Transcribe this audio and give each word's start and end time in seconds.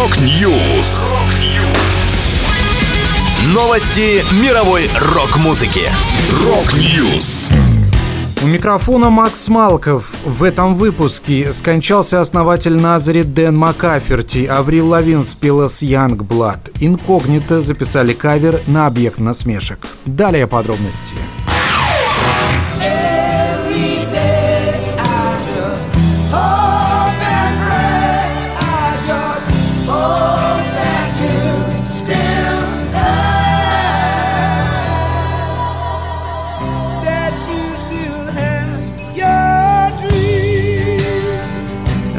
Rock 0.00 0.50
News. 0.50 1.12
Новости 3.54 4.24
мировой 4.42 4.88
рок-музыки. 4.98 5.90
Rock 6.42 6.90
News. 6.90 7.50
У 8.42 8.46
микрофона 8.46 9.10
Макс 9.10 9.48
Малков. 9.48 10.10
В 10.24 10.42
этом 10.42 10.76
выпуске 10.76 11.52
скончался 11.52 12.22
основатель 12.22 12.80
Назари 12.80 13.24
Дэн 13.24 13.54
Макаферти. 13.54 14.46
Аврил 14.46 14.88
Лавин 14.88 15.22
спела 15.22 15.68
с 15.68 15.82
Yungblud. 15.82 16.70
Инкогнито 16.80 17.60
записали 17.60 18.14
кавер 18.14 18.62
на 18.66 18.86
объект 18.86 19.18
насмешек. 19.18 19.86
Далее 20.06 20.46
подробности. 20.46 21.14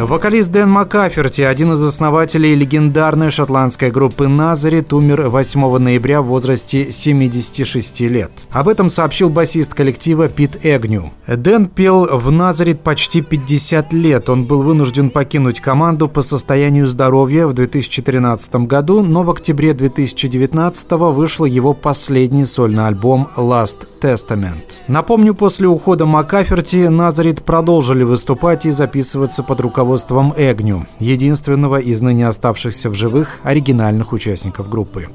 Вокалист 0.06 0.52
Дэн 0.52 0.68
Маккаферти, 0.68 1.42
один 1.42 1.74
из 1.74 1.84
основателей 1.84 2.56
легендарной 2.56 3.30
шотландской 3.30 3.92
группы 3.92 4.28
«Назарит», 4.28 4.94
умер 4.94 5.30
8 5.30 5.78
ноября 5.78 6.24
в 6.24 6.26
возрасте 6.26 6.92
76 6.92 8.02
лет. 8.02 8.32
Об 8.50 8.68
этом 8.68 8.90
сообщил 8.90 9.30
басист 9.30 9.76
коллектива 9.76 10.28
Пит 10.28 10.58
Эгню. 10.64 11.12
Дэн 11.28 11.68
пел 11.68 12.18
в 12.18 12.32
«Назарит» 12.32 12.82
почти 12.82 13.22
50 13.22 13.94
лет. 13.94 14.28
Он 14.30 14.46
был 14.46 14.64
вынужден 14.64 15.12
покинуть 15.12 15.62
команду 15.62 16.08
по 16.08 16.24
состоянию 16.24 16.88
здоровья 16.88 17.46
в 17.46 17.54
2013 17.54 18.56
году, 18.68 19.04
но 19.04 19.22
в 19.22 19.30
октябре 19.30 19.74
2019 19.74 20.92
вышел 20.92 21.46
его 21.46 21.74
последний 21.74 22.46
сольный 22.46 22.88
альбом 22.88 23.30
«Last 23.38 23.88
Testament». 24.02 24.80
Напомню, 24.88 25.36
после 25.36 25.68
ухода 25.68 26.08
Маккаферти 26.08 26.88
«Назарит» 26.88 27.44
продолжили 27.44 28.02
выступать 28.02 28.66
и 28.66 28.72
записываться 28.72 29.44
под 29.44 29.62
руководством 29.62 29.91
руководством 29.92 30.34
Эгню, 30.38 30.88
единственного 31.00 31.82
из 31.82 32.02
ныне 32.02 32.26
оставшихся 32.26 32.90
в 32.90 32.94
живых 32.94 33.40
оригинальных 33.44 34.14
участников 34.14 34.70
группы. 34.70 35.10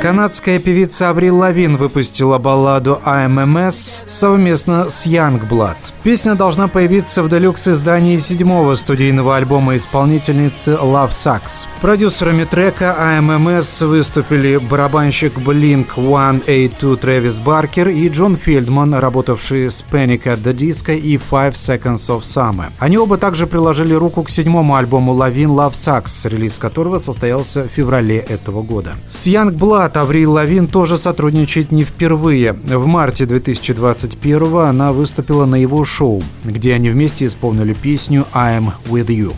Канадская 0.00 0.60
певица 0.60 1.10
Аврил 1.10 1.38
Лавин 1.38 1.76
выпустила 1.76 2.38
балладу 2.38 3.00
AMMS 3.04 4.04
совместно 4.06 4.88
с 4.88 5.06
Youngblood. 5.08 5.76
Песня 6.04 6.36
должна 6.36 6.68
появиться 6.68 7.24
в 7.24 7.28
делюкс-издании 7.28 8.16
седьмого 8.18 8.76
студийного 8.76 9.36
альбома 9.36 9.76
исполнительницы 9.76 10.78
Love 10.80 11.10
Sucks. 11.10 11.66
Продюсерами 11.80 12.44
трека 12.44 12.96
AMMS 12.96 13.84
выступили 13.86 14.58
барабанщик 14.58 15.36
Blink-182 15.36 16.96
Трэвис 16.96 17.40
Баркер 17.40 17.88
и 17.88 18.08
Джон 18.08 18.36
Фельдман, 18.36 18.94
работавшие 18.94 19.68
с 19.68 19.84
Panic 19.90 20.22
at 20.24 20.44
the 20.44 20.54
Disco 20.54 20.96
и 20.96 21.16
Five 21.16 21.54
Seconds 21.54 22.08
of 22.08 22.20
Summer. 22.20 22.66
Они 22.78 22.96
оба 22.96 23.18
также 23.18 23.48
приложили 23.48 23.94
руку 23.94 24.22
к 24.22 24.30
седьмому 24.30 24.76
альбому 24.76 25.12
Лавин 25.12 25.50
Love 25.50 25.72
Sucks, 25.72 26.28
релиз 26.28 26.60
которого 26.60 26.98
состоялся 26.98 27.64
в 27.64 27.66
феврале 27.66 28.18
этого 28.18 28.62
года. 28.62 28.94
С 29.10 29.26
Youngblood 29.26 29.87
Аврил 29.96 30.32
Лавин 30.32 30.66
тоже 30.66 30.98
сотрудничает 30.98 31.72
не 31.72 31.84
впервые. 31.84 32.52
В 32.52 32.86
марте 32.86 33.26
2021 33.26 34.56
она 34.56 34.92
выступила 34.92 35.46
на 35.46 35.56
его 35.56 35.84
шоу, 35.84 36.22
где 36.44 36.74
они 36.74 36.90
вместе 36.90 37.26
исполнили 37.26 37.72
песню 37.72 38.26
«I'm 38.34 38.72
with 38.88 39.06
you». 39.06 39.32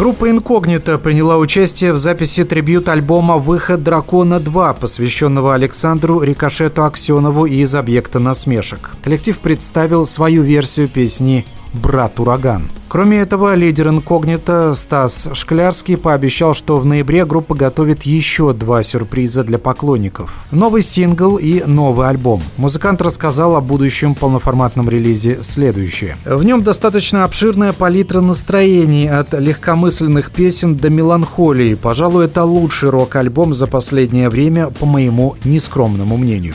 Группа 0.00 0.30
«Инкогнито» 0.30 0.96
приняла 0.96 1.36
участие 1.36 1.92
в 1.92 1.98
записи 1.98 2.42
трибют-альбома 2.42 3.36
«Выход 3.36 3.82
Дракона 3.82 4.36
2», 4.40 4.80
посвященного 4.80 5.52
Александру 5.52 6.22
Рикошету 6.22 6.84
Аксенову 6.84 7.44
из 7.44 7.74
«Объекта 7.74 8.18
насмешек». 8.18 8.92
Коллектив 9.04 9.38
представил 9.38 10.06
свою 10.06 10.42
версию 10.42 10.88
песни 10.88 11.44
«Брат 11.72 12.18
Ураган». 12.20 12.68
Кроме 12.90 13.20
этого, 13.20 13.54
лидер 13.54 13.88
инкогнито 13.88 14.74
Стас 14.74 15.28
Шклярский 15.32 15.96
пообещал, 15.96 16.54
что 16.54 16.76
в 16.76 16.84
ноябре 16.84 17.24
группа 17.24 17.54
готовит 17.54 18.02
еще 18.02 18.52
два 18.52 18.82
сюрприза 18.82 19.44
для 19.44 19.58
поклонников. 19.58 20.34
Новый 20.50 20.82
сингл 20.82 21.36
и 21.36 21.62
новый 21.64 22.08
альбом. 22.08 22.42
Музыкант 22.56 23.00
рассказал 23.00 23.54
о 23.54 23.60
будущем 23.60 24.16
полноформатном 24.16 24.88
релизе 24.88 25.38
следующее. 25.42 26.16
В 26.24 26.42
нем 26.42 26.64
достаточно 26.64 27.22
обширная 27.22 27.72
палитра 27.72 28.20
настроений 28.20 29.06
от 29.06 29.34
легкомысленных 29.34 30.32
песен 30.32 30.74
до 30.74 30.90
меланхолии. 30.90 31.74
Пожалуй, 31.76 32.24
это 32.24 32.42
лучший 32.42 32.90
рок-альбом 32.90 33.54
за 33.54 33.68
последнее 33.68 34.30
время, 34.30 34.66
по 34.66 34.84
моему 34.86 35.36
нескромному 35.44 36.16
мнению. 36.16 36.54